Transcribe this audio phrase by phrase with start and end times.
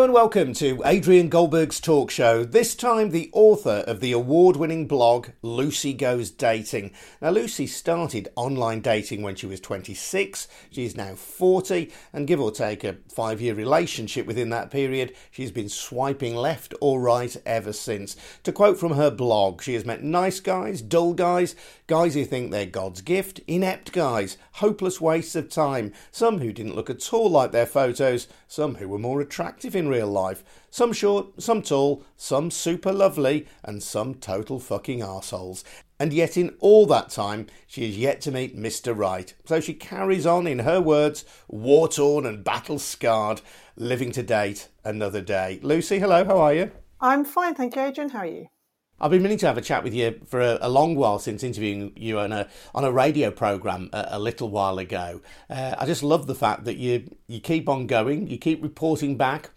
[0.00, 2.42] And welcome to Adrian Goldberg's talk show.
[2.42, 6.92] This time, the author of the award winning blog Lucy Goes Dating.
[7.20, 10.48] Now, Lucy started online dating when she was 26.
[10.70, 15.14] She is now 40, and give or take a five year relationship within that period,
[15.30, 18.16] she's been swiping left or right ever since.
[18.44, 21.54] To quote from her blog, she has met nice guys, dull guys,
[21.90, 26.76] guys who think they're God's gift, inept guys, hopeless wastes of time, some who didn't
[26.76, 30.44] look at all like their photos, some who were more attractive in real life.
[30.70, 35.64] Some short, some tall, some super lovely, and some total fucking arseholes.
[35.98, 38.96] And yet, in all that time, she has yet to meet Mr.
[38.96, 39.34] Right.
[39.44, 43.40] So she carries on, in her words, war torn and battle scarred,
[43.74, 45.58] living to date another day.
[45.60, 46.70] Lucy, hello, how are you?
[47.00, 48.10] I'm fine, thank you, Adrian.
[48.10, 48.46] How are you?
[49.00, 51.42] I've been meaning to have a chat with you for a, a long while since
[51.42, 55.22] interviewing you on a on a radio program a, a little while ago.
[55.48, 59.16] Uh, I just love the fact that you you keep on going, you keep reporting
[59.16, 59.50] back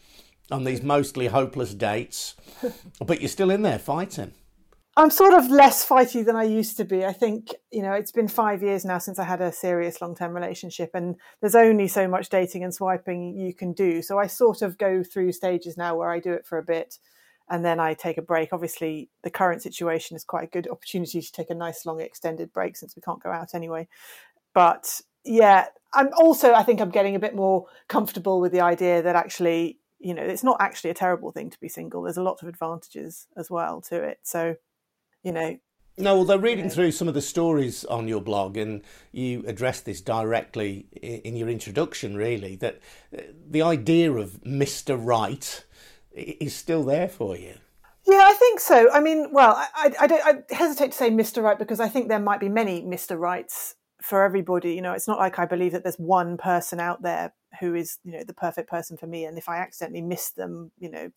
[0.50, 2.36] on these mostly hopeless dates,
[3.06, 4.34] but you're still in there fighting.
[4.96, 7.04] I'm sort of less fighty than I used to be.
[7.04, 10.16] I think, you know, it's been five years now since I had a serious long
[10.16, 14.04] term relationship, and there's only so much dating and swiping you can do.
[14.04, 17.00] So I sort of go through stages now where I do it for a bit
[17.50, 18.54] and then I take a break.
[18.54, 22.54] Obviously, the current situation is quite a good opportunity to take a nice long extended
[22.54, 23.88] break since we can't go out anyway.
[24.54, 29.02] But yeah, I'm also I think I'm getting a bit more comfortable with the idea
[29.02, 32.04] that actually, you know, it's not actually a terrible thing to be single.
[32.04, 34.20] There's a lot of advantages as well to it.
[34.24, 34.56] So,
[35.24, 35.58] you know,
[35.96, 40.02] no, although reading through some of the stories on your blog, and you address this
[40.02, 42.80] directly in your introduction, really, that
[43.16, 44.98] uh, the idea of Mr.
[45.00, 45.64] Right
[46.14, 47.56] is still there for you.
[48.06, 48.92] Yeah, I think so.
[48.92, 51.42] I mean, well, I, I, don't, I hesitate to say Mr.
[51.42, 53.18] Right because I think there might be many Mr.
[53.18, 54.74] Rights for everybody.
[54.74, 58.00] You know, it's not like I believe that there's one person out there who is,
[58.04, 59.24] you know, the perfect person for me.
[59.24, 61.10] And if I accidentally miss them, you know,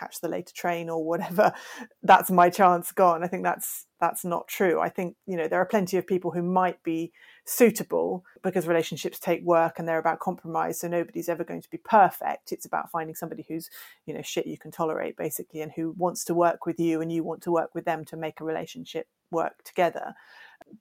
[0.00, 1.52] catch the later train or whatever,
[2.02, 3.22] that's my chance gone.
[3.22, 4.80] I think that's that's not true.
[4.80, 7.12] I think you know there are plenty of people who might be
[7.44, 10.80] suitable because relationships take work and they're about compromise.
[10.80, 12.52] So nobody's ever going to be perfect.
[12.52, 13.68] It's about finding somebody who's
[14.06, 17.12] you know shit you can tolerate basically, and who wants to work with you and
[17.12, 20.14] you want to work with them to make a relationship work together.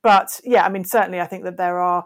[0.01, 2.05] But yeah, I mean certainly I think that there are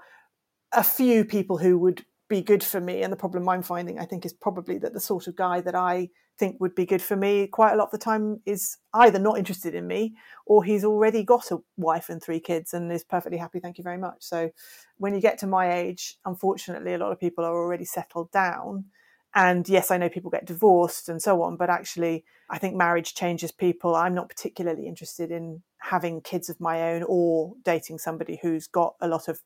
[0.71, 2.03] a few people who would
[2.33, 3.03] be good for me.
[3.03, 5.75] And the problem I'm finding, I think, is probably that the sort of guy that
[5.75, 9.19] I think would be good for me quite a lot of the time is either
[9.19, 13.03] not interested in me or he's already got a wife and three kids and is
[13.03, 13.59] perfectly happy.
[13.59, 14.17] Thank you very much.
[14.19, 14.49] So
[14.97, 18.85] when you get to my age, unfortunately, a lot of people are already settled down.
[19.35, 23.15] And yes, I know people get divorced and so on, but actually, I think marriage
[23.15, 23.95] changes people.
[23.95, 28.95] I'm not particularly interested in having kids of my own or dating somebody who's got
[29.01, 29.41] a lot of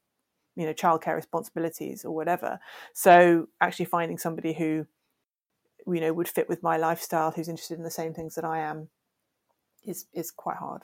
[0.55, 2.59] you know childcare responsibilities or whatever
[2.93, 4.85] so actually finding somebody who
[5.87, 8.59] you know would fit with my lifestyle who's interested in the same things that i
[8.59, 8.89] am
[9.87, 10.83] is is quite hard.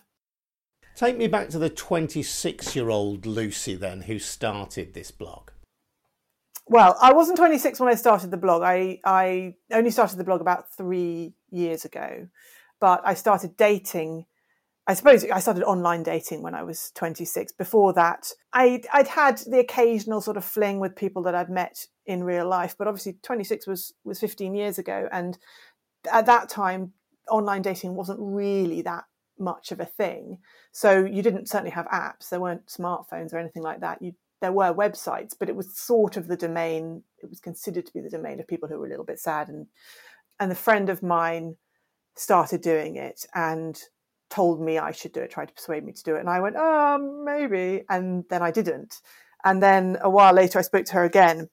[0.96, 5.50] Take me back to the 26 year old lucy then who started this blog.
[6.68, 8.63] Well i wasn't 26 when i started the blog.
[8.63, 12.28] I i only started the blog about three years ago
[12.80, 14.25] but i started dating
[14.86, 17.54] I suppose I started online dating when I was 26.
[17.54, 21.86] Before that, I'd, I'd had the occasional sort of fling with people that I'd met
[22.06, 25.08] in real life, but obviously 26 was, was 15 years ago.
[25.12, 25.38] And
[26.12, 26.92] at that time,
[27.30, 29.06] online dating wasn't really that
[29.40, 30.40] much of a thing.
[30.74, 32.30] So you didn't certainly have apps.
[32.30, 34.02] There weren't smartphones or anything like that.
[34.02, 37.04] You, there were websites, but it was sort of the domain.
[37.22, 39.48] It was considered to be the domain of people who were a little bit sad.
[39.48, 39.68] And,
[40.42, 41.56] and a friend of mine
[42.16, 43.82] started doing it and
[44.34, 46.20] told me I should do it, tried to persuade me to do it.
[46.20, 47.84] And I went, oh, maybe.
[47.88, 48.96] And then I didn't.
[49.46, 51.50] And then a while later, I spoke to her again,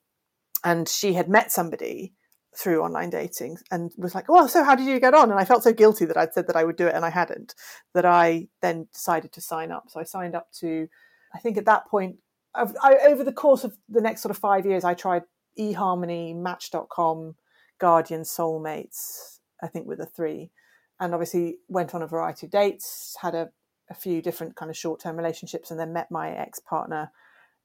[0.65, 2.15] and she had met somebody
[2.57, 5.31] through online dating and was like, well, so how did you get on?
[5.31, 7.11] And I felt so guilty that I'd said that I would do it and I
[7.11, 7.55] hadn't,
[7.95, 9.85] that I then decided to sign up.
[9.89, 10.89] So I signed up to,
[11.35, 12.17] I think at that point,
[12.55, 15.23] I, over the course of the next sort of five years, I tried
[15.59, 17.37] eHarmony, Match.com,
[17.79, 20.51] Guardian, Soulmates, I think with the three
[21.01, 23.49] and obviously went on a variety of dates, had a,
[23.89, 27.11] a few different kind of short term relationships, and then met my ex partner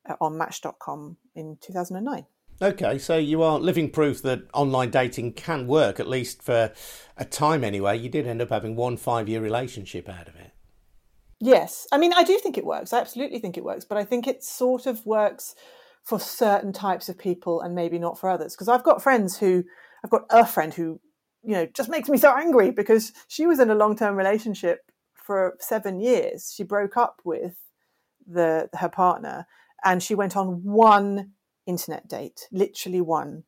[0.10, 2.26] uh, on Match.com in 2009.
[2.62, 6.72] Okay, so you are living proof that online dating can work, at least for
[7.18, 7.98] a time anyway.
[7.98, 10.52] You did end up having one five year relationship out of it.
[11.42, 11.86] Yes.
[11.92, 12.94] I mean, I do think it works.
[12.94, 13.84] I absolutely think it works.
[13.84, 15.54] But I think it sort of works
[16.04, 18.56] for certain types of people and maybe not for others.
[18.56, 19.64] Because I've got friends who,
[20.04, 21.02] I've got a friend who
[21.46, 24.92] you know just makes me so angry because she was in a long term relationship
[25.14, 26.54] for seven years.
[26.56, 27.56] She broke up with
[28.28, 29.48] the her partner,
[29.84, 31.32] and she went on one
[31.66, 33.44] internet date, literally one,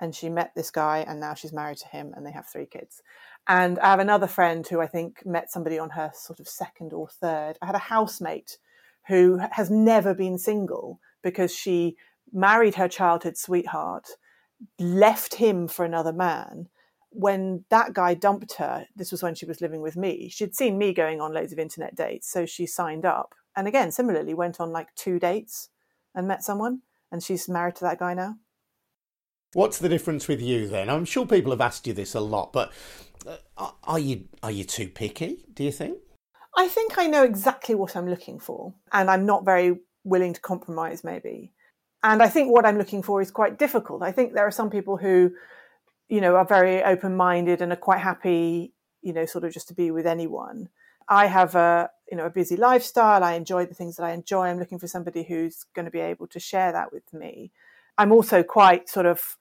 [0.00, 2.66] and she met this guy and now she's married to him and they have three
[2.66, 3.02] kids.
[3.48, 6.92] And I have another friend who I think met somebody on her sort of second
[6.92, 7.56] or third.
[7.62, 8.58] I had a housemate
[9.08, 11.96] who has never been single because she
[12.32, 14.08] married her childhood sweetheart,
[14.78, 16.68] left him for another man.
[17.10, 20.28] When that guy dumped her, this was when she was living with me.
[20.28, 23.34] She'd seen me going on loads of internet dates, so she signed up.
[23.56, 25.70] And again, similarly, went on like two dates
[26.14, 26.80] and met someone,
[27.10, 28.36] and she's married to that guy now.
[29.52, 30.90] What's the difference with you then?
[30.90, 32.72] I'm sure people have asked you this a lot, but
[33.26, 35.44] uh, are you are you too picky?
[35.54, 35.98] Do you think?
[36.56, 40.40] I think I know exactly what I'm looking for, and I'm not very willing to
[40.40, 41.04] compromise.
[41.04, 41.52] Maybe,
[42.02, 44.02] and I think what I'm looking for is quite difficult.
[44.02, 45.30] I think there are some people who,
[46.08, 48.72] you know, are very open minded and are quite happy,
[49.02, 50.68] you know, sort of just to be with anyone.
[51.08, 53.22] I have a you know a busy lifestyle.
[53.22, 54.46] I enjoy the things that I enjoy.
[54.46, 57.52] I'm looking for somebody who's going to be able to share that with me.
[57.98, 59.36] I'm also quite sort of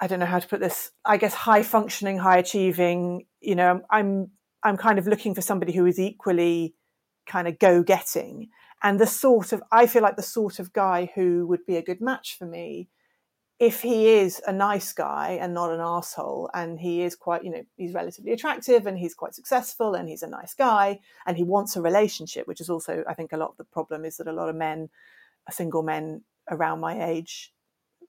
[0.00, 0.92] I don't know how to put this.
[1.04, 3.26] I guess high functioning, high achieving.
[3.40, 4.30] You know, I'm
[4.62, 6.74] I'm kind of looking for somebody who is equally
[7.26, 8.48] kind of go getting,
[8.82, 11.82] and the sort of I feel like the sort of guy who would be a
[11.82, 12.88] good match for me
[13.58, 17.50] if he is a nice guy and not an asshole and he is quite you
[17.50, 21.42] know he's relatively attractive and he's quite successful and he's a nice guy and he
[21.42, 24.28] wants a relationship which is also i think a lot of the problem is that
[24.28, 24.88] a lot of men
[25.48, 27.52] uh, single men around my age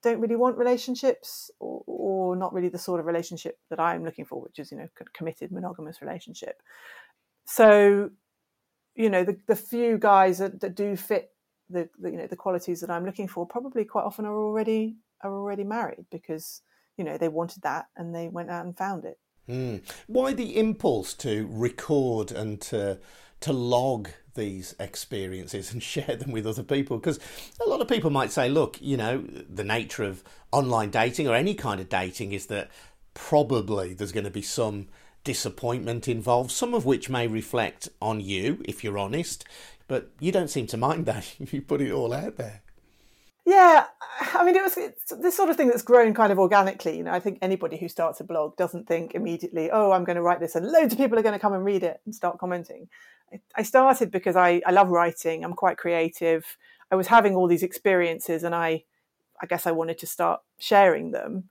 [0.02, 4.24] don't really want relationships or, or not really the sort of relationship that I'm looking
[4.24, 6.62] for, which is, you know, committed monogamous relationship.
[7.44, 8.10] So,
[8.94, 11.32] you know, the, the few guys that, that do fit
[11.68, 14.96] the, the, you know, the qualities that I'm looking for probably quite often are already,
[15.22, 16.62] are already married because,
[16.96, 19.18] you know, they wanted that and they went out and found it.
[19.48, 19.82] Mm.
[20.06, 22.98] Why the impulse to record and to
[23.40, 27.18] to log these experiences and share them with other people because
[27.64, 30.22] a lot of people might say look you know the nature of
[30.52, 32.70] online dating or any kind of dating is that
[33.14, 34.86] probably there's going to be some
[35.24, 39.44] disappointment involved some of which may reflect on you if you're honest
[39.88, 42.62] but you don't seem to mind that you put it all out there
[43.50, 43.86] yeah,
[44.34, 44.76] I mean, it was
[45.18, 46.96] this sort of thing that's grown kind of organically.
[46.96, 50.16] You know, I think anybody who starts a blog doesn't think immediately, "Oh, I'm going
[50.16, 52.14] to write this, and loads of people are going to come and read it and
[52.14, 52.88] start commenting."
[53.56, 55.44] I started because I, I love writing.
[55.44, 56.56] I'm quite creative.
[56.92, 58.84] I was having all these experiences, and I,
[59.42, 61.48] I guess I wanted to start sharing them.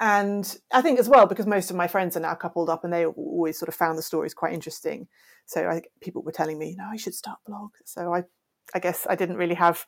[0.00, 2.92] And I think as well because most of my friends are now coupled up, and
[2.92, 5.08] they always sort of found the stories quite interesting.
[5.44, 8.24] So I, people were telling me, "No, I should start a blog." So I,
[8.74, 9.84] I guess I didn't really have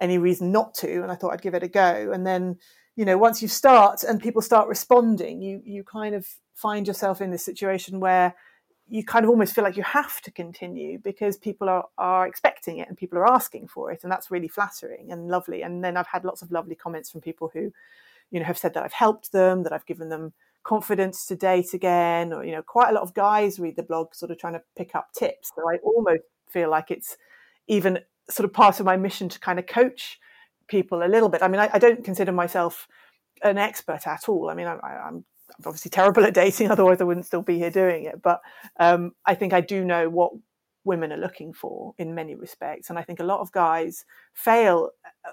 [0.00, 2.10] any reason not to, and I thought I'd give it a go.
[2.12, 2.58] And then,
[2.96, 7.20] you know, once you start and people start responding, you you kind of find yourself
[7.20, 8.34] in this situation where
[8.86, 12.78] you kind of almost feel like you have to continue because people are, are expecting
[12.78, 15.96] it and people are asking for it and that's really flattering and lovely and then
[15.96, 17.72] i've had lots of lovely comments from people who
[18.30, 20.32] you know have said that i've helped them that i've given them
[20.62, 24.14] confidence to date again or you know quite a lot of guys read the blog
[24.14, 27.16] sort of trying to pick up tips so i almost feel like it's
[27.66, 27.98] even
[28.30, 30.18] sort of part of my mission to kind of coach
[30.68, 31.42] people a little bit.
[31.42, 32.88] I mean, I, I don't consider myself
[33.42, 34.48] an expert at all.
[34.48, 35.24] I mean, I, am
[35.64, 38.22] obviously terrible at dating, otherwise I wouldn't still be here doing it.
[38.22, 38.40] But
[38.80, 40.32] um, I think I do know what
[40.84, 42.90] women are looking for in many respects.
[42.90, 44.04] And I think a lot of guys
[44.34, 44.90] fail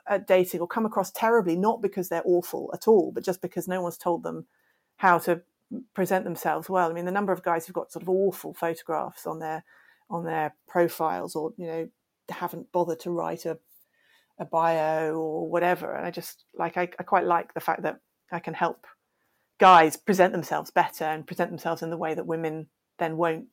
[0.07, 3.67] at dating or come across terribly, not because they're awful at all, but just because
[3.67, 4.45] no one's told them
[4.97, 5.41] how to
[5.93, 6.89] present themselves well.
[6.89, 9.63] I mean, the number of guys who've got sort of awful photographs on their
[10.09, 11.89] on their profiles or you know
[12.31, 13.57] haven't bothered to write a
[14.39, 15.93] a bio or whatever.
[15.93, 17.99] And I just like I, I quite like the fact that
[18.31, 18.87] I can help
[19.59, 23.45] guys present themselves better and present themselves in the way that women then won't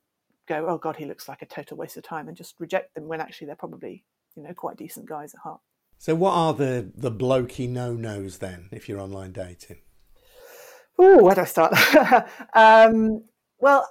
[0.49, 3.06] go, oh God, he looks like a total waste of time and just reject them
[3.06, 4.04] when actually they're probably,
[4.35, 5.61] you know, quite decent guys at heart.
[5.99, 9.78] So what are the the blokey no nos then if you're online dating?
[10.99, 11.75] Oh, where do I start?
[12.54, 13.25] um,
[13.58, 13.88] well,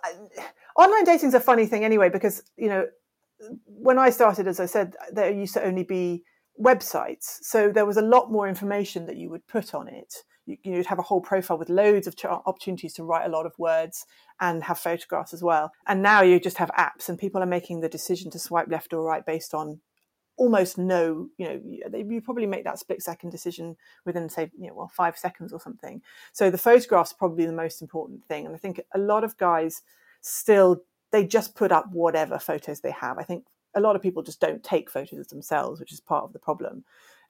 [0.75, 2.87] online dating is a funny thing anyway because you know
[3.65, 6.23] when I started, as I said, there used to only be
[6.61, 7.37] websites.
[7.41, 10.13] So there was a lot more information that you would put on it.
[10.45, 13.59] You, would have a whole profile with loads of opportunities to write a lot of
[13.59, 14.05] words
[14.39, 15.73] and have photographs as well.
[15.87, 18.93] And now you just have apps, and people are making the decision to swipe left
[18.93, 19.81] or right based on
[20.37, 23.75] almost no, you know, you probably make that split second decision
[24.05, 26.01] within, say, you know, well, five seconds or something.
[26.31, 28.45] So the photograph's probably the most important thing.
[28.45, 29.81] And I think a lot of guys
[30.21, 33.17] still they just put up whatever photos they have.
[33.17, 33.45] I think
[33.75, 36.39] a lot of people just don't take photos of themselves, which is part of the
[36.39, 36.83] problem.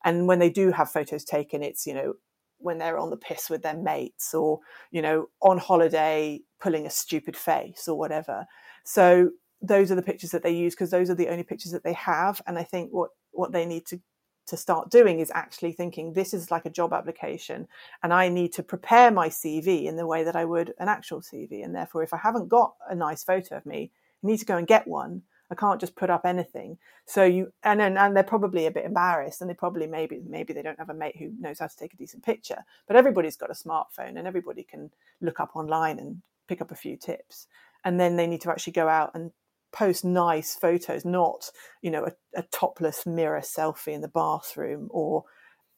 [0.04, 2.14] And when they do have photos taken, it's, you know,
[2.60, 4.60] when they're on the piss with their mates or,
[4.92, 8.46] you know, on holiday pulling a stupid face or whatever.
[8.84, 9.32] So
[9.62, 11.94] those are the pictures that they use because those are the only pictures that they
[11.94, 12.42] have.
[12.48, 14.00] And I think what, what they need to
[14.48, 17.68] to start doing is actually thinking this is like a job application
[18.04, 21.22] and I need to prepare my CV in the way that I would an actual
[21.22, 21.64] CV.
[21.64, 23.92] And therefore, if I haven't got a nice photo of me,
[24.24, 25.22] I need to go and get one.
[25.50, 26.78] I can't just put up anything.
[27.06, 30.54] So you and and, and they're probably a bit embarrassed, and they probably maybe maybe
[30.54, 32.66] they don't have a mate who knows how to take a decent picture.
[32.86, 36.76] But everybody's got a smartphone, and everybody can look up online and pick up a
[36.76, 37.48] few tips.
[37.86, 39.32] And then they need to actually go out and
[39.72, 41.50] post nice photos, not
[41.82, 45.26] you know a, a topless mirror selfie in the bathroom or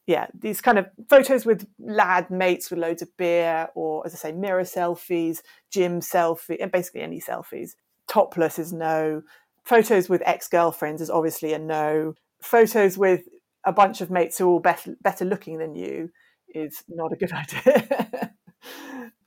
[0.10, 4.18] yeah, these kind of photos with lad mates with loads of beer, or as I
[4.18, 7.76] say, mirror selfies, gym selfie, and basically any selfies.
[8.08, 9.22] Topless is no.
[9.64, 12.16] Photos with ex girlfriends is obviously a no.
[12.42, 13.22] Photos with
[13.64, 16.10] a bunch of mates who are all better, better looking than you
[16.56, 17.32] is not a good
[17.68, 18.34] idea.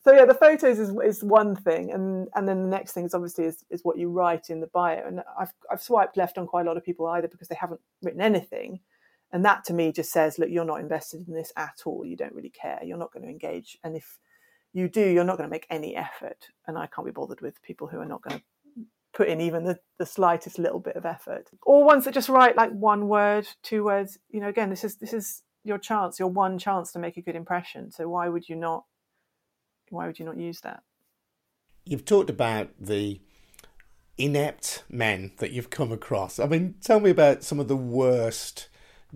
[0.05, 3.15] So yeah, the photos is, is one thing, and and then the next thing is
[3.15, 5.07] obviously is, is what you write in the bio.
[5.07, 7.81] And I've I've swiped left on quite a lot of people either because they haven't
[8.03, 8.81] written anything,
[9.33, 12.05] and that to me just says, look, you're not invested in this at all.
[12.05, 12.81] You don't really care.
[12.83, 14.19] You're not going to engage, and if
[14.73, 16.49] you do, you're not going to make any effort.
[16.67, 18.45] And I can't be bothered with people who are not going to
[19.13, 21.51] put in even the, the slightest little bit of effort.
[21.63, 24.19] Or ones that just write like one word, two words.
[24.31, 27.23] You know, again, this is this is your chance, your one chance to make a
[27.23, 27.93] good impression.
[27.93, 28.85] So why would you not
[29.93, 30.83] why would you not use that?
[31.85, 33.21] You've talked about the
[34.17, 36.39] inept men that you've come across.
[36.39, 38.69] I mean, tell me about some of the worst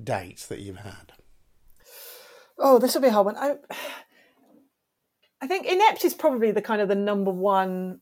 [0.02, 1.12] dates that you've had.
[2.58, 3.36] Oh, this will be a hard one.
[3.36, 3.56] I,
[5.40, 8.00] I think inept is probably the kind of the number one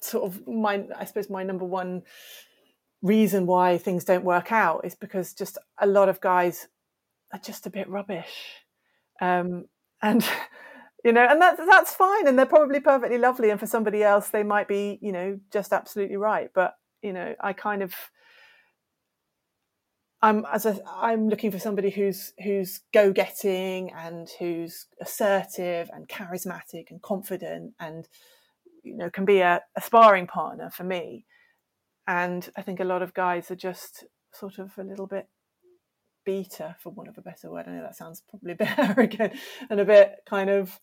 [0.00, 2.02] sort of my, I suppose my number one
[3.02, 6.68] reason why things don't work out is because just a lot of guys
[7.32, 8.62] are just a bit rubbish.
[9.20, 9.66] Um,
[10.02, 10.24] and
[11.04, 14.28] you know and that's that's fine and they're probably perfectly lovely and for somebody else
[14.28, 17.94] they might be you know just absolutely right but you know i kind of
[20.22, 27.00] i'm as i'm looking for somebody who's who's go-getting and who's assertive and charismatic and
[27.02, 28.08] confident and
[28.82, 31.24] you know can be a, a sparring partner for me.
[32.06, 35.28] And i think a lot of guys are just sort of a little bit
[36.24, 37.66] beta, for want of a better word.
[37.66, 39.34] I know that sounds probably a bit arrogant
[39.70, 40.78] and a bit kind of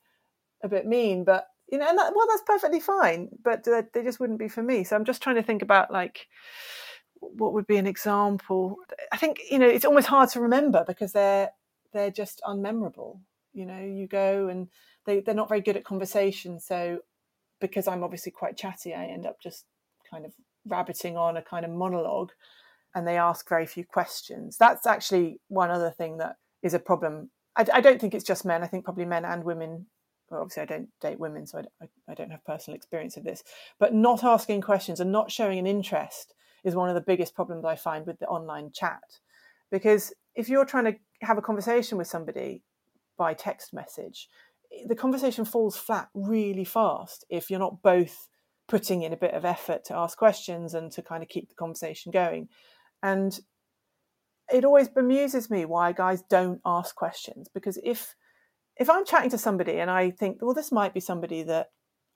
[0.63, 3.29] a bit mean, but you know, and that, well, that's perfectly fine.
[3.43, 4.83] But they just wouldn't be for me.
[4.83, 6.27] So I'm just trying to think about like
[7.19, 8.77] what would be an example.
[9.11, 11.51] I think you know it's almost hard to remember because they're
[11.93, 13.19] they're just unmemorable.
[13.53, 14.67] You know, you go and
[15.05, 16.59] they they're not very good at conversation.
[16.59, 16.99] So
[17.59, 19.65] because I'm obviously quite chatty, I end up just
[20.09, 20.33] kind of
[20.67, 22.31] rabbiting on a kind of monologue
[22.95, 24.57] and they ask very few questions.
[24.57, 27.29] That's actually one other thing that is a problem.
[27.55, 28.63] I, I don't think it's just men.
[28.63, 29.87] I think probably men and women.
[30.29, 33.25] Well, obviously, I don't date women, so I, I, I don't have personal experience of
[33.25, 33.43] this.
[33.77, 36.33] But not asking questions and not showing an interest
[36.63, 39.19] is one of the biggest problems I find with the online chat.
[39.69, 42.63] Because if you're trying to have a conversation with somebody
[43.17, 44.29] by text message,
[44.87, 48.29] the conversation falls flat really fast if you're not both
[48.67, 51.55] putting in a bit of effort to ask questions and to kind of keep the
[51.55, 52.49] conversation going.
[53.03, 53.37] And
[54.51, 58.15] it always bemuses me why guys don't ask questions because if
[58.77, 61.67] if I'm chatting to somebody and I think, well, this might be somebody that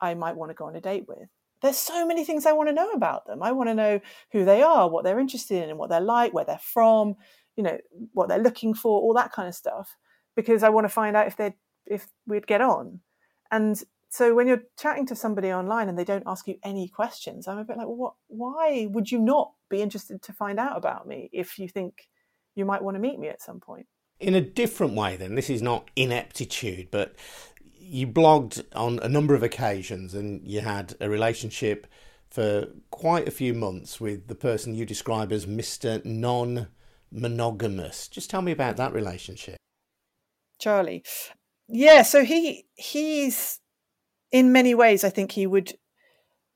[0.02, 1.30] I might want to go on a date with,
[1.62, 3.42] there's so many things I want to know about them.
[3.42, 4.02] I want to know
[4.34, 7.16] who they are, what they're interested in, and what they're like, where they're from,
[7.56, 7.78] you know,
[8.14, 9.96] what they're looking for, all that kind of stuff,
[10.36, 11.54] because I want to find out if they
[11.86, 13.00] if we'd get on.
[13.52, 17.48] And so when you're chatting to somebody online and they don't ask you any questions,
[17.48, 18.14] I'm a bit like, well, what?
[18.28, 22.08] Why would you not be interested to find out about me if you think
[22.56, 23.86] you might want to meet me at some point?
[24.20, 27.16] In a different way, then this is not ineptitude, but
[27.80, 31.88] you blogged on a number of occasions and you had a relationship
[32.30, 36.04] for quite a few months with the person you describe as Mr.
[36.04, 36.68] Non
[37.12, 38.08] Monogamous.
[38.08, 39.58] Just tell me about that relationship.
[40.60, 41.04] Charlie.
[41.68, 43.59] Yeah, so he he's
[44.32, 45.74] in many ways, I think he would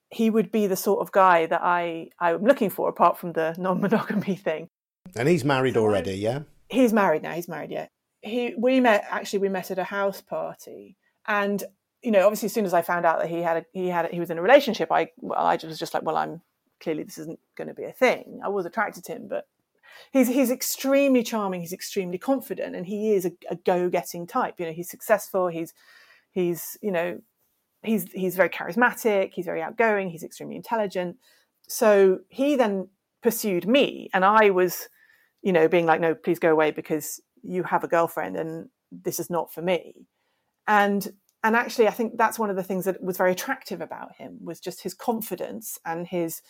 [0.09, 3.55] he would be the sort of guy that I I'm looking for, apart from the
[3.57, 4.69] non-monogamy thing.
[5.15, 6.41] And he's married so already, yeah.
[6.69, 7.33] He's married now.
[7.33, 7.87] He's married, yeah.
[8.21, 11.63] He we met actually we met at a house party, and
[12.01, 14.05] you know obviously as soon as I found out that he had a, he had
[14.05, 16.41] a, he was in a relationship, I well, I was just like, well, I'm
[16.79, 18.39] clearly this isn't going to be a thing.
[18.43, 19.47] I was attracted to him, but
[20.11, 21.61] he's he's extremely charming.
[21.61, 24.55] He's extremely confident, and he is a, a go-getting type.
[24.59, 25.47] You know, he's successful.
[25.47, 25.73] He's
[26.31, 27.19] he's you know
[27.83, 31.17] he's he's very charismatic, he's very outgoing, he's extremely intelligent.
[31.67, 32.89] So he then
[33.21, 34.89] pursued me, and I was,
[35.41, 39.19] you know, being like, no, please go away because you have a girlfriend, and this
[39.19, 40.07] is not for me.
[40.67, 41.13] And
[41.43, 44.39] and actually, I think that's one of the things that was very attractive about him
[44.41, 46.41] was just his confidence and his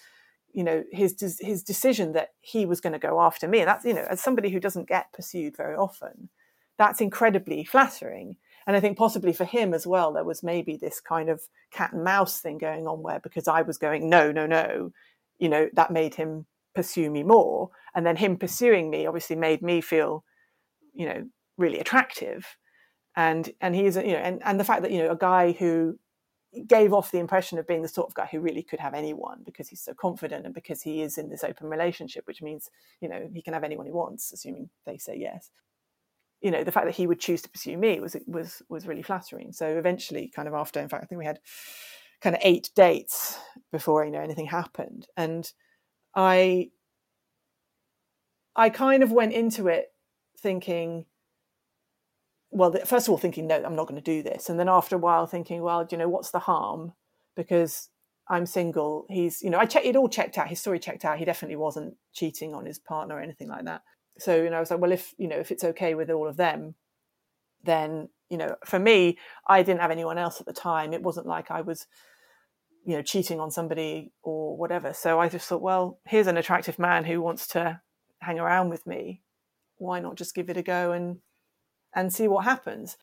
[0.54, 3.84] you know his his decision that he was going to go after me and that's
[3.84, 6.30] you know as somebody who doesn't get pursued very often
[6.78, 11.00] that's incredibly flattering and i think possibly for him as well there was maybe this
[11.00, 11.42] kind of
[11.72, 14.92] cat and mouse thing going on where because i was going no no no
[15.40, 17.70] you know that made him pursue me more.
[17.96, 20.24] And then him pursuing me obviously made me feel
[20.94, 21.28] you know
[21.58, 22.58] really attractive.
[23.16, 26.00] And and he's you know and, and the fact that you know a guy who
[26.68, 29.42] gave off the impression of being the sort of guy who really could have anyone
[29.44, 32.70] because he's so confident and because he is in this open relationship which means
[33.02, 35.50] you know he can have anyone he wants assuming they say yes
[36.44, 39.02] you know the fact that he would choose to pursue me was was was really
[39.02, 41.40] flattering so eventually kind of after in fact i think we had
[42.22, 43.40] kind of eight dates
[43.72, 45.52] before you know anything happened and
[46.16, 46.70] i
[48.56, 49.88] i kind of went into it
[50.38, 51.06] thinking
[52.54, 54.48] well, first of all, thinking, no, I'm not going to do this.
[54.48, 56.94] And then after a while, thinking, well, you know, what's the harm?
[57.36, 57.90] Because
[58.30, 59.08] I'm single.
[59.10, 60.48] He's, you know, I checked it all checked out.
[60.48, 61.18] His story checked out.
[61.18, 63.82] He definitely wasn't cheating on his partner or anything like that.
[64.18, 66.28] So, you know, I was like, well, if, you know, if it's okay with all
[66.28, 66.76] of them,
[67.64, 69.18] then, you know, for me,
[69.48, 70.94] I didn't have anyone else at the time.
[70.94, 71.88] It wasn't like I was,
[72.86, 74.94] you know, cheating on somebody or whatever.
[74.94, 77.82] So I just thought, well, here's an attractive man who wants to
[78.20, 79.22] hang around with me.
[79.78, 81.20] Why not just give it a go and
[81.96, 82.98] and see what happens.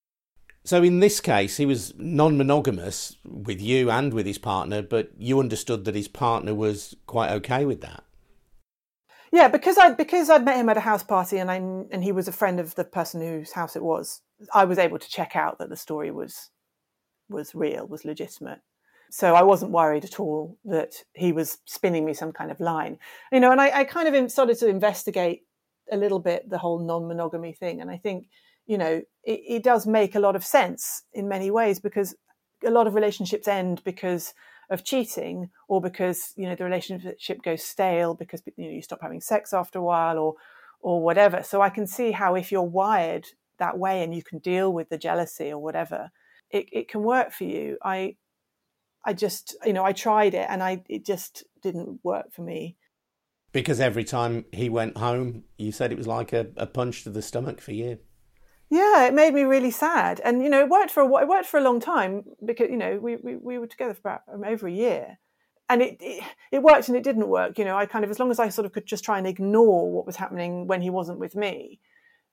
[0.64, 5.40] So in this case, he was non-monogamous with you and with his partner, but you
[5.40, 8.05] understood that his partner was quite okay with that.
[9.33, 12.13] Yeah, because I because I'd met him at a house party and I and he
[12.13, 14.23] was a friend of the person whose house it was.
[14.53, 16.51] I was able to check out that the story was
[17.29, 18.61] was real, was legitimate.
[19.13, 22.99] So I wasn't worried at all that he was spinning me some kind of line,
[23.33, 23.51] you know.
[23.53, 25.43] And I, I kind of started to investigate
[25.91, 28.27] a little bit the whole non-monogamy thing, and I think
[28.71, 32.15] you know, it, it does make a lot of sense in many ways because
[32.65, 34.33] a lot of relationships end because
[34.71, 39.00] of cheating or because you know the relationship goes stale because you know you stop
[39.03, 40.35] having sex after a while or
[40.81, 41.43] or whatever.
[41.43, 43.27] So i can see how if you're wired
[43.59, 46.11] that way and you can deal with the jealousy or whatever
[46.50, 47.79] it, it can work for you.
[47.83, 48.17] I
[49.05, 52.77] i just you know i tried it and i it just didn't work for me.
[53.53, 57.11] Because every time he went home you said it was like a, a punch to
[57.11, 57.99] the stomach for you
[58.70, 61.46] yeah, it made me really sad, and you know, it worked for a it worked
[61.46, 64.44] for a long time because you know we we, we were together for about um,
[64.44, 65.18] over a year,
[65.68, 67.59] and it, it, it worked and it didn't work.
[67.59, 69.26] You know, I kind of as long as I sort of could just try and
[69.26, 71.80] ignore what was happening when he wasn't with me,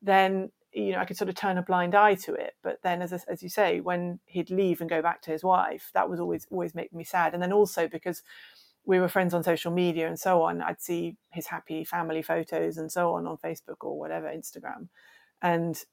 [0.04, 2.54] then you know I could sort of turn a blind eye to it.
[2.62, 5.90] But then, as as you say, when he'd leave and go back to his wife,
[5.96, 7.34] that was always always making me sad.
[7.34, 8.22] And then also because
[8.86, 12.78] we were friends on social media and so on, I'd see his happy family photos
[12.78, 14.90] and so on on Facebook or whatever Instagram,
[15.42, 15.84] and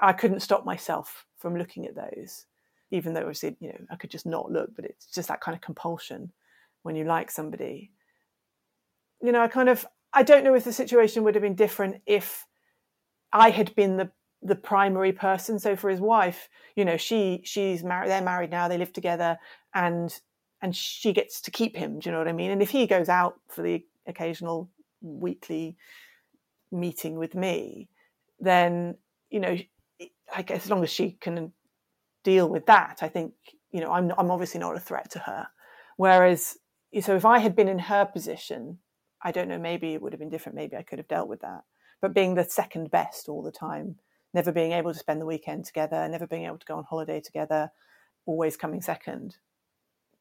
[0.00, 2.46] I couldn't stop myself from looking at those,
[2.90, 5.54] even though obviously, you know, I could just not look, but it's just that kind
[5.54, 6.32] of compulsion
[6.82, 7.90] when you like somebody.
[9.22, 12.00] You know, I kind of, I don't know if the situation would have been different
[12.06, 12.46] if
[13.32, 14.10] I had been the
[14.42, 15.58] the primary person.
[15.58, 18.10] So for his wife, you know, she she's married.
[18.10, 18.68] They're married now.
[18.68, 19.38] They live together,
[19.74, 20.18] and
[20.62, 21.98] and she gets to keep him.
[21.98, 22.50] Do you know what I mean?
[22.50, 24.70] And if he goes out for the occasional
[25.02, 25.76] weekly
[26.72, 27.88] meeting with me,
[28.38, 28.96] then
[29.30, 29.56] you know
[30.42, 31.52] Guess as long as she can
[32.24, 33.34] deal with that, I think
[33.70, 35.48] you know I'm I'm obviously not a threat to her.
[35.96, 36.56] Whereas,
[37.00, 38.78] so if I had been in her position,
[39.22, 40.56] I don't know, maybe it would have been different.
[40.56, 41.64] Maybe I could have dealt with that.
[42.00, 43.96] But being the second best all the time,
[44.32, 47.20] never being able to spend the weekend together, never being able to go on holiday
[47.20, 47.70] together,
[48.24, 49.36] always coming second,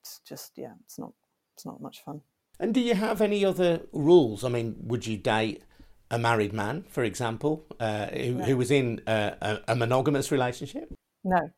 [0.01, 1.13] it's just yeah, it's not
[1.55, 2.21] it's not much fun.
[2.59, 4.43] And do you have any other rules?
[4.43, 5.63] I mean, would you date
[6.11, 8.45] a married man, for example, uh, who, no.
[8.45, 10.91] who, was in a, a, monogamous relationship?
[11.23, 11.51] No,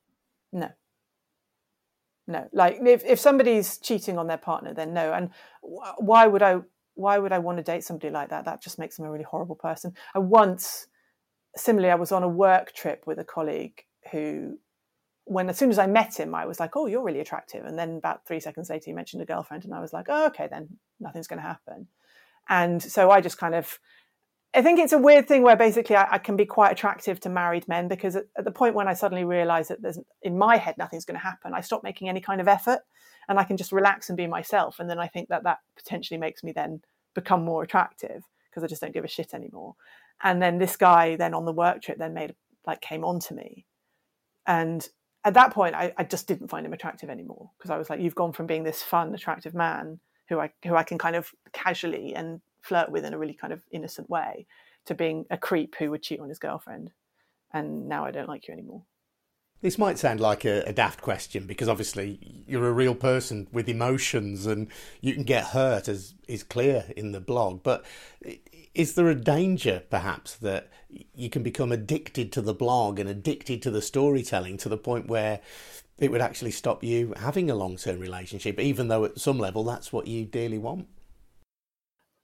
[0.52, 0.70] no,
[2.28, 2.48] no.
[2.52, 5.14] Like if, if somebody's cheating on their partner, then no.
[5.14, 5.30] And
[5.62, 6.60] why would I?
[6.96, 8.46] Why would I want to date somebody like that?
[8.46, 9.94] That just makes them a really horrible person.
[10.14, 10.88] I once,
[11.56, 14.60] similarly, I was on a work trip with a colleague who,
[15.24, 17.80] when as soon as I met him, I was like, "Oh, you're really attractive," and
[17.80, 20.50] then about three seconds later, he mentioned a girlfriend, and I was like, "Oh, okay,
[20.52, 21.88] then nothing's going to happen."
[22.50, 23.80] And so I just kind of
[24.54, 27.30] I think it's a weird thing where basically I, I, can be quite attractive to
[27.30, 30.58] married men because at, at the point when I suddenly realize that there's in my
[30.58, 32.80] head nothing's going to happen, I stop making any kind of effort
[33.30, 34.80] and I can just relax and be myself.
[34.80, 36.82] And then I think that that potentially makes me then
[37.16, 39.76] become more attractive because I just don't give a shit anymore.
[40.22, 42.36] And then this guy then on the work trip then made
[42.68, 43.66] like came on to me.
[44.46, 44.88] And
[45.24, 48.02] at that point I, I just didn't find him attractive anymore because I was like,
[48.02, 51.32] you've gone from being this fun, attractive man who I who I can kind of
[51.54, 54.46] casually and flirt with in a really kind of innocent way
[54.86, 56.92] to being a creep who would cheat on his girlfriend.
[57.54, 58.84] And now I don't like you anymore.
[59.62, 63.70] This might sound like a, a, daft question because obviously you're a real person with
[63.70, 64.68] emotions and
[65.02, 67.62] you can get hurt, as is clear in the blog.
[67.62, 67.86] But
[68.74, 70.70] is there a danger, perhaps, that
[71.14, 75.08] you can become addicted to the blog and addicted to the storytelling to the point
[75.08, 75.42] where
[76.00, 79.64] it would actually stop you having a long term relationship, even though at some level
[79.64, 80.88] that's what you dearly want?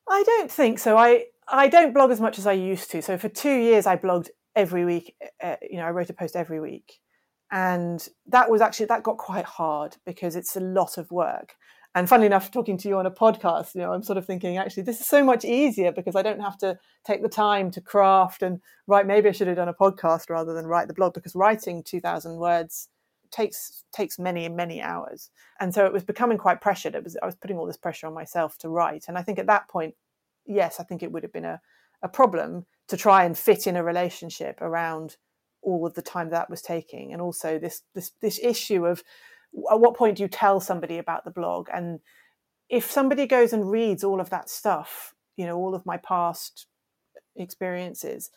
[0.09, 0.97] I don't think so.
[0.97, 3.01] I, I don't blog as much as I used to.
[3.01, 5.15] So for two years, I blogged every week.
[5.41, 6.99] Uh, you know, I wrote a post every week
[7.51, 11.55] and that was actually that got quite hard because it's a lot of work
[11.95, 14.57] and funnily enough talking to you on a podcast you know i'm sort of thinking
[14.57, 17.79] actually this is so much easier because i don't have to take the time to
[17.79, 21.13] craft and write maybe i should have done a podcast rather than write the blog
[21.13, 22.89] because writing 2000 words
[23.31, 25.29] takes takes many many hours.
[25.59, 26.95] And so it was becoming quite pressured.
[26.95, 29.05] It was i was putting all this pressure on myself to write.
[29.07, 29.95] And i think at that point
[30.45, 31.61] yes i think it would have been a,
[32.01, 35.17] a problem to try and fit in a relationship around
[35.61, 37.13] all of the time that was taking.
[37.13, 39.03] And also this this this issue of
[39.71, 41.67] at what point do you tell somebody about the blog?
[41.73, 41.99] And
[42.69, 46.65] if somebody goes and reads all of that stuff you know all of my past
[47.37, 48.29] experiences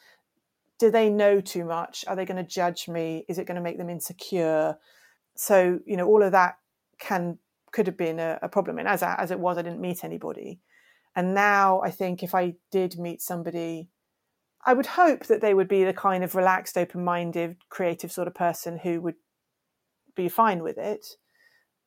[0.81, 2.05] do they know too much?
[2.09, 3.25] Are they going to judge me?
[3.29, 4.77] Is it going to make them insecure?
[5.37, 6.57] So you know all of that
[6.99, 7.39] can
[7.71, 8.79] could have been a, a problem.
[8.79, 10.61] And as as it was i didn't meet anybody.
[11.15, 13.89] And now i think if i did meet somebody
[14.65, 18.29] I would hope that they would be the kind of relaxed, open minded, creative sort
[18.29, 19.15] of person who would
[20.15, 21.07] be fine with it.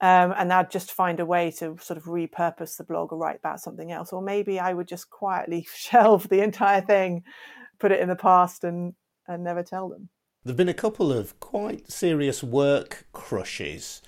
[0.01, 3.37] Um, and I'd just find a way to sort of repurpose the blog or write
[3.37, 4.11] about something else.
[4.11, 7.23] Or maybe I would just quietly shelve the entire thing,
[7.79, 8.93] put it in the past, and,
[9.27, 10.09] and never tell them.
[10.43, 14.01] There have been a couple of quite serious work crushes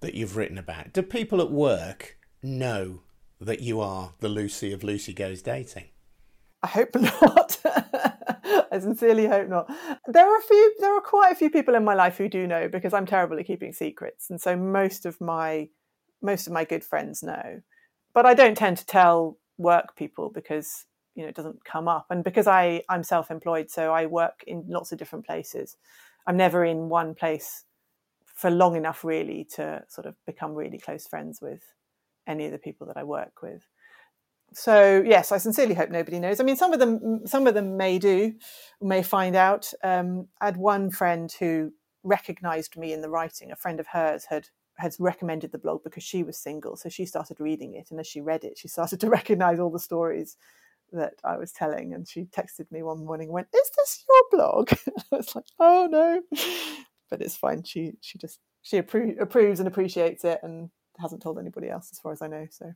[0.00, 0.92] that you've written about.
[0.92, 3.02] Do people at work know
[3.40, 5.86] that you are the Lucy of Lucy Goes Dating?
[6.62, 7.58] I hope not.
[7.64, 9.70] I sincerely hope not.
[10.06, 12.46] There are a few, there are quite a few people in my life who do
[12.46, 15.68] know because I'm terrible at keeping secrets, and so most of my
[16.22, 17.62] most of my good friends know.
[18.12, 20.84] But I don't tend to tell work people because
[21.20, 24.64] you know it doesn't come up, and because I I'm self-employed, so I work in
[24.68, 25.76] lots of different places.
[26.26, 27.64] I'm never in one place
[28.24, 31.62] for long enough really to sort of become really close friends with
[32.26, 33.66] any of the people that I work with
[34.52, 36.40] so yes, I sincerely hope nobody knows.
[36.40, 38.34] I mean, some of them, some of them may do,
[38.80, 39.72] may find out.
[39.82, 43.52] Um, I had one friend who recognised me in the writing.
[43.52, 47.04] A friend of hers had had recommended the blog because she was single, so she
[47.04, 50.36] started reading it, and as she read it, she started to recognise all the stories
[50.92, 51.94] that I was telling.
[51.94, 54.72] And she texted me one morning, and went, "Is this your blog?"
[55.12, 56.22] I was like, "Oh no,"
[57.10, 57.62] but it's fine.
[57.64, 61.98] She she just she appro- approves and appreciates it, and hasn't told anybody else, as
[61.98, 62.46] far as I know.
[62.50, 62.72] So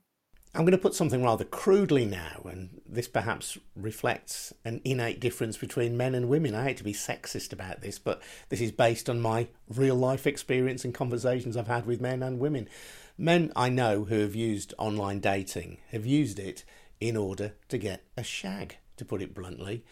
[0.55, 5.57] I'm going to put something rather crudely now, and this perhaps reflects an innate difference
[5.57, 6.55] between men and women.
[6.55, 10.25] I hate to be sexist about this, but this is based on my real life
[10.25, 12.69] experience and conversations I've had with men and women.
[13.17, 16.63] Men I know who have used online dating have used it
[16.99, 19.83] in order to get a shag, to put it bluntly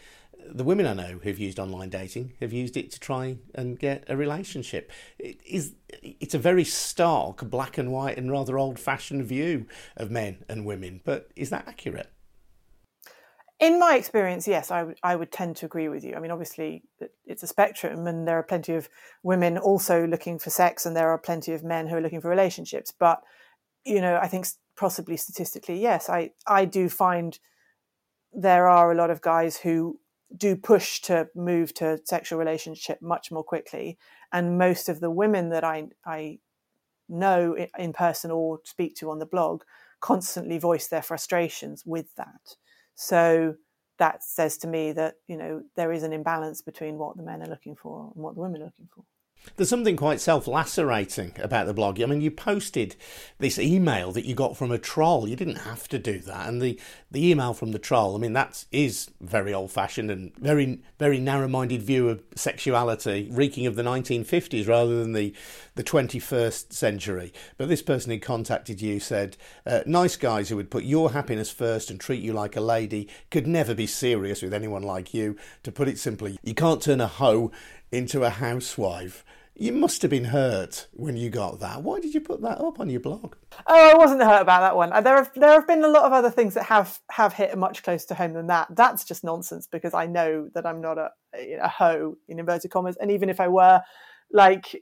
[0.52, 4.04] the women I know who've used online dating have used it to try and get
[4.08, 4.90] a relationship.
[5.18, 10.44] It is it's a very stark, black and white, and rather old-fashioned view of men
[10.48, 11.00] and women.
[11.04, 12.10] But is that accurate?
[13.60, 16.14] In my experience, yes, I would I would tend to agree with you.
[16.14, 16.82] I mean, obviously,
[17.24, 18.88] it's a spectrum, and there are plenty of
[19.22, 22.28] women also looking for sex, and there are plenty of men who are looking for
[22.28, 22.92] relationships.
[22.92, 23.22] But
[23.84, 27.38] you know, I think possibly statistically, yes, I I do find
[28.32, 30.00] there are a lot of guys who
[30.36, 33.98] do push to move to sexual relationship much more quickly.
[34.32, 36.38] And most of the women that i i
[37.08, 39.62] know in person or speak to on the blog
[40.00, 42.56] constantly voice their frustrations with that.
[42.94, 43.56] So
[43.98, 47.42] that says to me that you know there is an imbalance between what the men
[47.42, 49.04] are looking for and what the women are looking for
[49.56, 52.00] there's something quite self lacerating about the blog.
[52.00, 52.96] I mean, you posted
[53.38, 55.28] this email that you got from a troll.
[55.28, 56.48] You didn't have to do that.
[56.48, 56.78] And the,
[57.10, 61.18] the email from the troll, I mean, that is very old fashioned and very, very
[61.18, 65.34] narrow minded view of sexuality, reeking of the 1950s rather than the,
[65.74, 67.32] the 21st century.
[67.56, 71.50] But this person who contacted you said, uh, nice guys who would put your happiness
[71.50, 75.36] first and treat you like a lady could never be serious with anyone like you.
[75.62, 77.52] To put it simply, you can't turn a hoe
[77.94, 79.24] into a housewife.
[79.56, 81.84] You must have been hurt when you got that.
[81.84, 83.36] Why did you put that up on your blog?
[83.68, 84.92] Oh, I wasn't hurt about that one.
[84.92, 87.56] Uh, there have there have been a lot of other things that have have hit
[87.56, 88.66] much closer to home than that.
[88.70, 91.10] That's just nonsense because I know that I'm not a
[91.62, 93.80] a hoe in inverted commas, and even if I were,
[94.32, 94.74] like,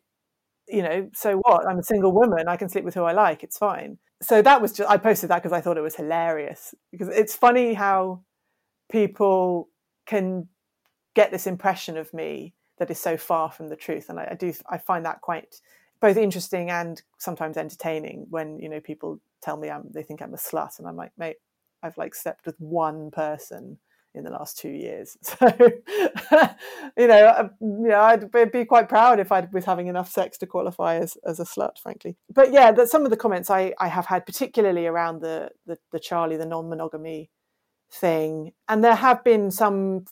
[0.68, 1.66] you know, so what?
[1.68, 2.48] I'm a single woman.
[2.48, 3.42] I can sleep with who I like.
[3.44, 3.98] It's fine.
[4.22, 7.37] So that was just I posted that because I thought it was hilarious because it's
[7.37, 8.22] funny how
[8.90, 9.68] people
[10.07, 10.48] can
[11.14, 14.09] get this impression of me that is so far from the truth.
[14.09, 15.61] And I, I do I find that quite
[16.01, 20.35] both interesting and sometimes entertaining when you know people tell me I'm they think I'm
[20.35, 21.37] a slut, and I'm like, mate,
[21.81, 23.79] I've like slept with one person
[24.14, 25.16] in the last two years.
[25.38, 25.49] So,
[26.99, 30.37] you know, I, you know, I'd be quite proud if I was having enough sex
[30.38, 32.16] to qualify as, as a slut, frankly.
[32.29, 35.79] But yeah, that some of the comments I, I have had, particularly around the, the,
[35.92, 37.31] the Charlie, the non-monogamy
[37.90, 40.05] thing, and there have been some,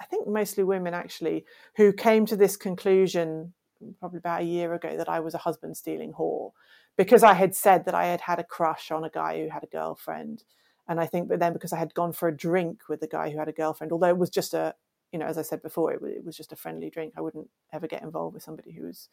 [0.00, 1.44] I think mostly women actually,
[1.76, 3.54] who came to this conclusion
[3.98, 6.52] probably about a year ago that I was a husband stealing whore
[6.96, 9.62] because I had said that I had had a crush on a guy who had
[9.62, 10.44] a girlfriend
[10.88, 13.30] and I think, but then because I had gone for a drink with the guy
[13.30, 14.74] who had a girlfriend, although it was just a,
[15.12, 17.14] you know, as I said before, it, it was just a friendly drink.
[17.16, 19.08] I wouldn't ever get involved with somebody who was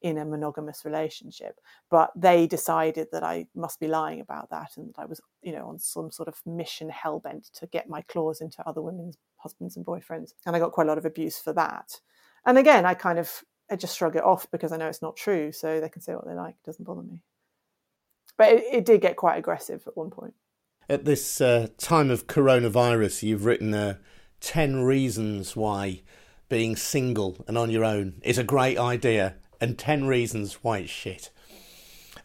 [0.00, 1.60] in a monogamous relationship.
[1.90, 5.52] But they decided that I must be lying about that and that I was, you
[5.52, 9.16] know, on some sort of mission hell bent to get my claws into other women's
[9.38, 10.32] husbands and boyfriends.
[10.46, 12.00] And I got quite a lot of abuse for that.
[12.46, 15.16] And again, I kind of I just shrug it off because I know it's not
[15.16, 15.52] true.
[15.52, 16.54] So they can say what they like.
[16.54, 17.22] It doesn't bother me.
[18.36, 20.34] But it, it did get quite aggressive at one point
[20.88, 23.96] at this uh, time of coronavirus, you've written uh,
[24.40, 26.02] 10 reasons why
[26.48, 30.90] being single and on your own is a great idea, and 10 reasons why it's
[30.90, 31.30] shit.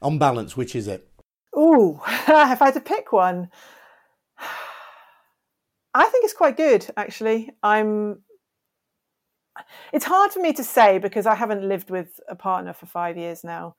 [0.01, 1.09] On balance, which is it?
[1.53, 3.49] Oh, if I had to pick one,
[5.93, 7.51] I think it's quite good, actually.
[7.61, 8.23] I'm.
[9.91, 13.17] It's hard for me to say because I haven't lived with a partner for five
[13.17, 13.75] years now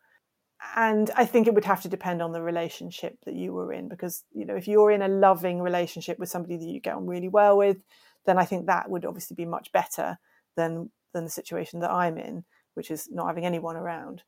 [0.76, 3.88] and I think it would have to depend on the relationship that you were in
[3.88, 7.06] because you know if you're in a loving relationship with somebody that you get on
[7.06, 7.78] really well with,
[8.26, 10.18] then I think that would obviously be much better
[10.56, 14.22] than than the situation that I'm in, which is not having anyone around.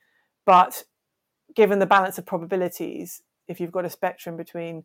[0.45, 0.85] But
[1.55, 4.85] given the balance of probabilities, if you've got a spectrum between,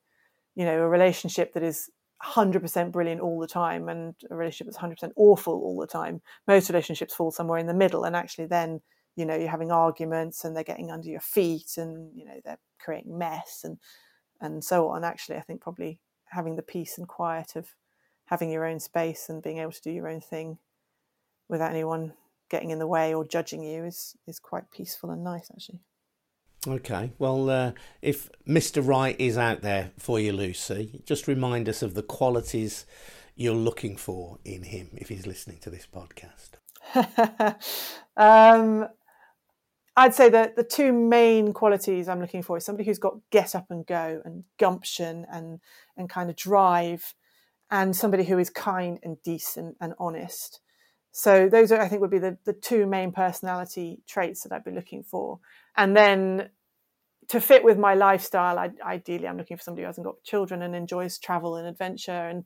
[0.55, 1.89] you know, a relationship that is
[2.23, 6.69] 100% brilliant all the time and a relationship that's 100% awful all the time, most
[6.69, 8.03] relationships fall somewhere in the middle.
[8.03, 8.81] And actually, then
[9.15, 12.59] you know you're having arguments and they're getting under your feet and you know they're
[12.79, 13.77] creating mess and
[14.39, 17.67] and so on actually i think probably having the peace and quiet of
[18.25, 20.57] having your own space and being able to do your own thing
[21.49, 22.13] without anyone
[22.49, 25.81] getting in the way or judging you is is quite peaceful and nice actually
[26.67, 27.71] Okay, well, uh,
[28.03, 28.85] if Mr.
[28.85, 32.85] Right is out there for you, Lucy, just remind us of the qualities
[33.35, 36.59] you're looking for in him if he's listening to this podcast.
[38.15, 38.87] um,
[39.95, 43.55] I'd say that the two main qualities I'm looking for is somebody who's got get
[43.55, 45.61] up and go and gumption and
[45.97, 47.15] and kind of drive,
[47.71, 50.59] and somebody who is kind and decent and honest.
[51.11, 54.63] So those are, I think, would be the, the two main personality traits that I'd
[54.63, 55.39] be looking for.
[55.75, 56.49] And then
[57.27, 60.61] to fit with my lifestyle, I, ideally, I'm looking for somebody who hasn't got children
[60.61, 62.45] and enjoys travel and adventure, and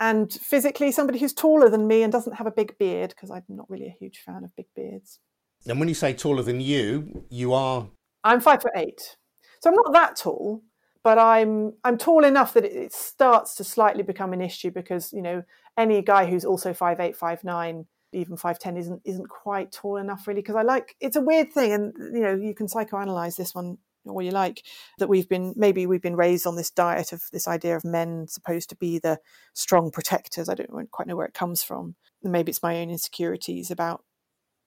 [0.00, 3.44] and physically somebody who's taller than me and doesn't have a big beard because I'm
[3.48, 5.20] not really a huge fan of big beards.
[5.66, 7.88] And when you say taller than you, you are.
[8.24, 9.16] I'm five foot eight,
[9.60, 10.62] so I'm not that tall,
[11.04, 15.22] but I'm I'm tall enough that it, starts to slightly become an issue because you
[15.22, 15.42] know
[15.76, 19.96] any guy who's also five eight, five nine, even five ten isn't isn't quite tall
[19.96, 23.36] enough really because I like it's a weird thing and you know you can psychoanalyze
[23.36, 24.64] this one or you like
[24.98, 28.26] that we've been maybe we've been raised on this diet of this idea of men
[28.28, 29.18] supposed to be the
[29.54, 30.48] strong protectors.
[30.48, 31.94] I don't quite know where it comes from.
[32.22, 34.04] Maybe it's my own insecurities about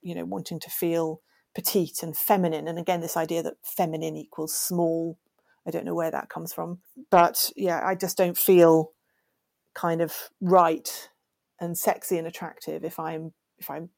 [0.02, 1.22] you know wanting to feel
[1.54, 5.18] petite and feminine and again this idea that feminine equals small
[5.68, 8.92] i don't know where that comes from but yeah i just don't feel
[9.74, 11.10] kind of right
[11.60, 13.90] and sexy and attractive if i'm if i'm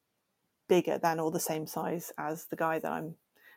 [0.68, 3.14] bigger than or the same size as the guy that i'm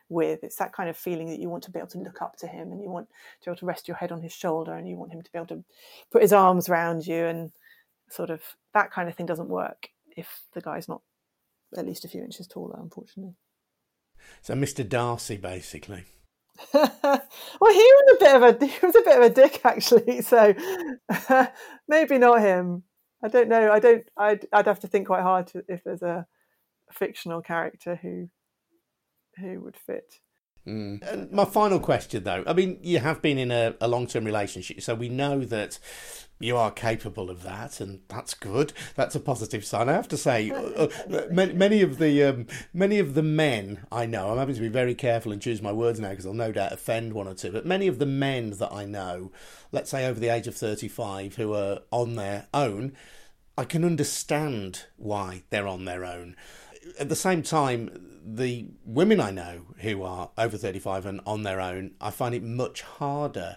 [0.08, 2.36] with it's that kind of feeling that you want to be able to look up
[2.36, 4.74] to him and you want to be able to rest your head on his shoulder
[4.74, 5.64] and you want him to be able to
[6.10, 7.50] put his arms around you and
[8.10, 8.42] sort of
[8.74, 11.00] that kind of thing doesn't work if the guy's not
[11.76, 13.34] at least a few inches taller, unfortunately.
[14.40, 14.88] So, Mr.
[14.88, 16.04] Darcy, basically.
[16.74, 16.82] well,
[17.60, 20.20] he was a bit of a he was a bit of a dick, actually.
[20.22, 20.54] So
[21.88, 22.84] maybe not him.
[23.22, 23.70] I don't know.
[23.70, 24.04] I don't.
[24.16, 26.26] I'd I'd have to think quite hard to, if there's a
[26.92, 28.28] fictional character who
[29.38, 30.20] who would fit.
[30.66, 31.32] Mm.
[31.32, 34.80] my final question, though, I mean, you have been in a, a long term relationship,
[34.80, 35.78] so we know that
[36.42, 38.72] you are capable of that, and that's good.
[38.94, 39.88] That's a positive sign.
[39.88, 43.86] I have to say, uh, uh, many, many, of the um, many of the men
[43.90, 46.34] I know, I'm having to be very careful and choose my words now because I'll
[46.34, 47.52] no doubt offend one or two.
[47.52, 49.32] But many of the men that I know,
[49.70, 52.96] let's say over the age of 35, who are on their own,
[53.56, 56.36] I can understand why they're on their own.
[56.98, 61.60] At the same time, the women I know who are over 35 and on their
[61.60, 63.56] own, I find it much harder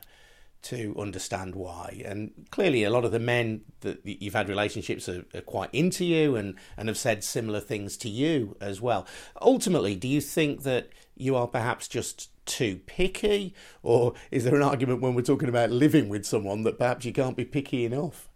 [0.63, 2.01] to understand why.
[2.03, 6.03] And clearly, a lot of the men that you've had relationships are, are, quite into
[6.03, 9.05] you and, and have said similar things to you as well.
[9.39, 13.53] Ultimately, do you think that you are perhaps just too picky?
[13.83, 17.13] Or is there an argument when we're talking about living with someone that perhaps you
[17.13, 18.27] can't be picky enough?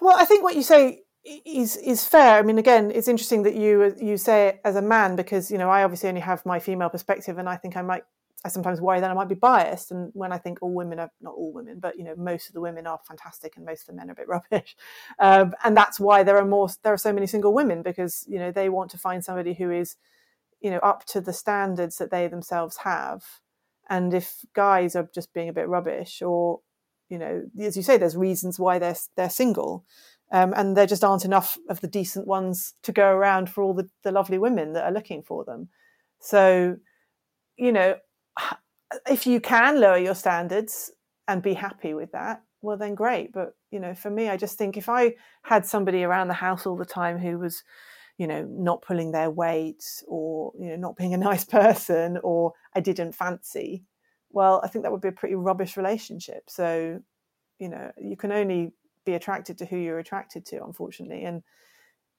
[0.00, 2.38] Well, I think what you say is is fair.
[2.38, 5.58] I mean, again, it's interesting that you you say it as a man because you
[5.58, 8.04] know I obviously only have my female perspective, and I think I might
[8.44, 9.90] I sometimes worry that I might be biased.
[9.90, 12.52] And when I think all women are not all women, but you know most of
[12.54, 14.76] the women are fantastic, and most of the men are a bit rubbish,
[15.18, 18.38] um, and that's why there are more there are so many single women because you
[18.38, 19.96] know they want to find somebody who is
[20.60, 23.24] you know up to the standards that they themselves have,
[23.88, 26.60] and if guys are just being a bit rubbish or
[27.08, 29.86] you know as you say, there's reasons why they're they're single
[30.32, 33.74] um, and there just aren't enough of the decent ones to go around for all
[33.74, 35.68] the, the lovely women that are looking for them.
[36.20, 36.76] So,
[37.56, 37.96] you know,
[39.08, 40.90] if you can lower your standards
[41.28, 43.32] and be happy with that, well, then great.
[43.32, 46.66] But, you know, for me, I just think if I had somebody around the house
[46.66, 47.62] all the time who was,
[48.16, 52.52] you know, not pulling their weight or, you know, not being a nice person or
[52.74, 53.84] I didn't fancy,
[54.30, 56.44] well, I think that would be a pretty rubbish relationship.
[56.48, 57.00] So,
[57.58, 58.72] you know, you can only
[59.04, 61.24] be attracted to who you're attracted to unfortunately.
[61.24, 61.42] And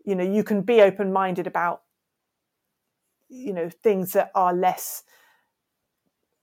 [0.06, 1.82] you know you can be open minded about
[3.28, 5.04] you know things that are less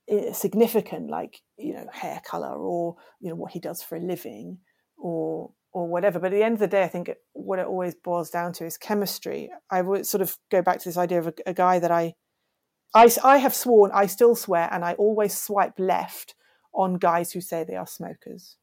[0.09, 4.01] eh, significant like you know hair color or you know what he does for a
[4.01, 4.59] living
[4.97, 6.19] or or whatever.
[6.19, 8.67] But at the end of the day i think what it always boils down to
[8.67, 9.51] is chemistry.
[9.71, 12.15] I would sort of go back to this idea of a, a guy that I,
[12.95, 16.35] I i have sworn i still swear and i always swipe left
[16.75, 18.57] on guys who say they are smokers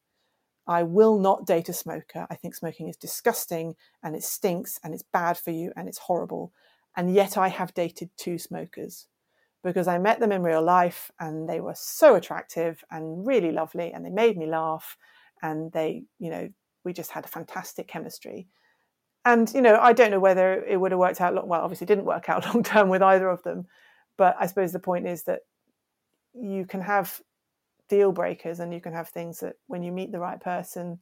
[0.69, 2.27] I will not date a smoker.
[2.29, 5.97] I think smoking is disgusting and it stinks and it's bad for you and it's
[5.97, 6.53] horrible.
[6.95, 9.07] And yet I have dated two smokers
[9.63, 13.91] because I met them in real life and they were so attractive and really lovely
[13.91, 14.95] and they made me laugh
[15.41, 16.49] and they, you know,
[16.85, 18.47] we just had a fantastic chemistry.
[19.25, 21.87] And, you know, I don't know whether it would have worked out, long, well, obviously
[21.87, 23.65] didn't work out long term with either of them.
[24.19, 25.39] But I suppose the point is that
[26.35, 27.19] you can have
[27.89, 30.99] deal breakers and you can have things that when you meet the right person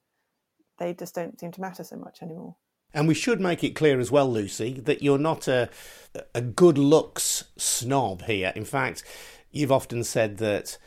[0.80, 2.56] they just don't seem to matter so much anymore.
[2.93, 5.69] And we should make it clear as well lucy that you're not a
[6.34, 8.54] a good looks snob here.
[8.56, 9.04] In fact
[9.52, 10.78] you've often said that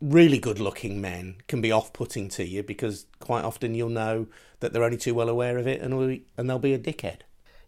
[0.00, 4.26] really good looking men can be off putting to you because quite often you'll know
[4.60, 7.20] that they're only too well aware of it and, and they'll be a dickhead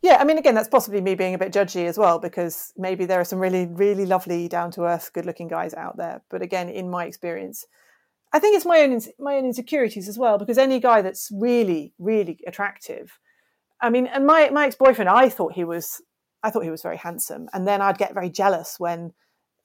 [0.06, 3.06] yeah, I mean, again, that's possibly me being a bit judgy as well, because maybe
[3.06, 6.22] there are some really, really lovely, down to earth, good looking guys out there.
[6.30, 7.66] But again, in my experience,
[8.32, 11.92] I think it's my own my own insecurities as well, because any guy that's really,
[11.98, 13.18] really attractive,
[13.80, 16.00] I mean, and my my ex boyfriend, I thought he was,
[16.42, 19.12] I thought he was very handsome, and then I'd get very jealous when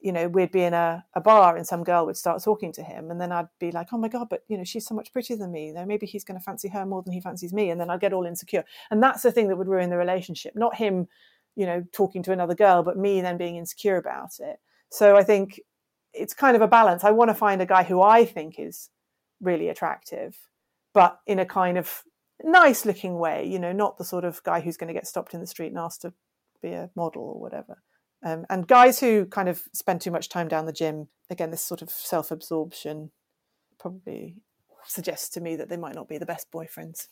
[0.02, 2.84] you know, we'd be in a, a bar and some girl would start talking to
[2.84, 3.12] him.
[3.12, 5.38] And then I'd be like, oh my God, but, you know, she's so much prettier
[5.38, 5.72] than me.
[5.72, 7.70] Though maybe he's going to fancy her more than he fancies me.
[7.70, 8.66] And then I'd get all insecure.
[8.90, 11.08] And that's the thing that would ruin the relationship, not him,
[11.56, 14.60] you know, talking to another girl, but me then being insecure about it.
[14.90, 15.62] So I think
[16.14, 17.04] it's kind of a balance.
[17.04, 18.90] I want to find a guy who I think is
[19.40, 20.38] really attractive,
[20.94, 22.04] but in a kind of
[22.44, 25.34] nice looking way, you know, not the sort of guy who's going to get stopped
[25.34, 26.14] in the street and asked to
[26.62, 27.82] be a model or whatever.
[28.24, 31.64] Um, and guys who kind of spend too much time down the gym, again, this
[31.64, 33.12] sort of self absorption
[33.80, 34.38] probably
[34.86, 37.08] suggests to me that they might not be the best boyfriends.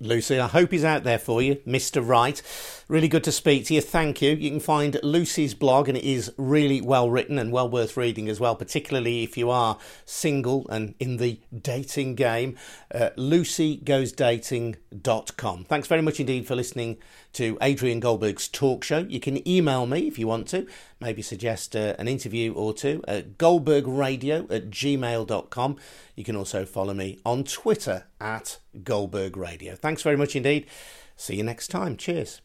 [0.00, 2.06] Lucy, I hope he's out there for you, Mr.
[2.06, 2.42] Right.
[2.88, 3.80] Really good to speak to you.
[3.80, 4.32] Thank you.
[4.32, 8.28] You can find Lucy's blog, and it is really well written and well worth reading
[8.28, 12.56] as well, particularly if you are single and in the dating game.
[12.94, 15.64] Uh, LucyGoesDating.com.
[15.64, 16.98] Thanks very much indeed for listening
[17.32, 18.98] to Adrian Goldberg's talk show.
[18.98, 20.66] You can email me if you want to,
[21.00, 25.76] maybe suggest uh, an interview or two at goldbergradio at gmail.com.
[26.14, 29.74] You can also follow me on Twitter at Goldberg Radio.
[29.74, 30.66] Thanks very much indeed.
[31.16, 31.96] See you next time.
[31.96, 32.40] Cheers.